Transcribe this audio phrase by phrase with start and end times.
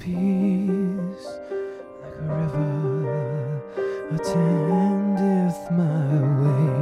[0.00, 1.26] peace
[2.00, 3.62] like a river
[4.14, 6.08] attendeth my
[6.40, 6.72] way.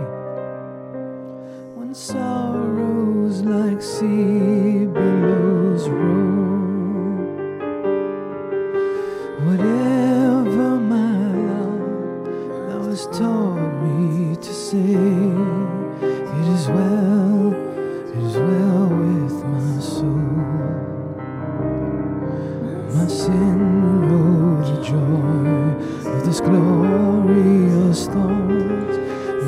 [1.74, 7.18] When sorrows like sea billows roll,
[9.46, 11.18] whatever my
[11.50, 11.86] love
[12.68, 14.94] thou hast taught me to say,
[16.02, 17.17] it is well,
[22.94, 23.58] My sin
[24.08, 28.94] road to joy of this glorious thought.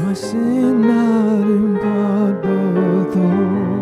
[0.05, 3.81] My sin not in part but all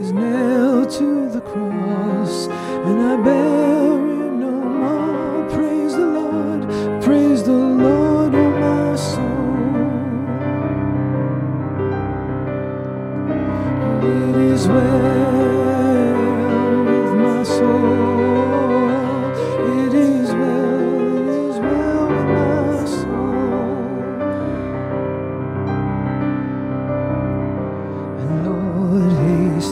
[0.00, 3.93] is nailed to the cross, and I bear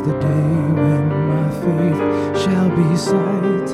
[0.04, 3.68] the day when my faith shall be sight.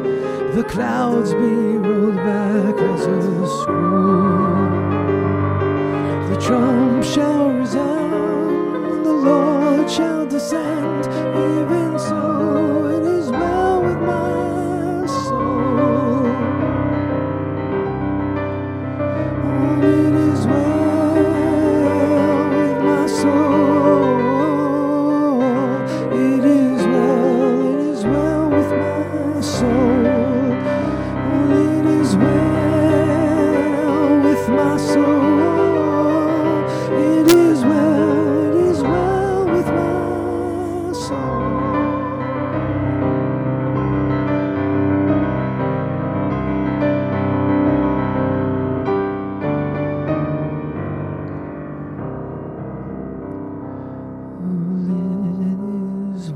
[0.55, 4.69] The clouds be rolled back as a scroll.
[6.31, 11.28] The trump shall resound, the Lord shall descend